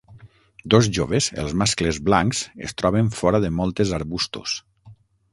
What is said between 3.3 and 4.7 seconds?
de moltes arbustos.